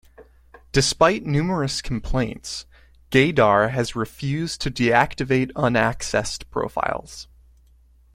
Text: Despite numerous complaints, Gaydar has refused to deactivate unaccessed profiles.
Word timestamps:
Despite 0.71 1.27
numerous 1.27 1.79
complaints, 1.79 2.65
Gaydar 3.11 3.69
has 3.69 3.95
refused 3.95 4.59
to 4.61 4.71
deactivate 4.71 5.51
unaccessed 5.55 6.49
profiles. 6.49 7.27